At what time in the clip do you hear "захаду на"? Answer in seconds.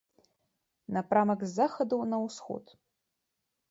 1.59-2.23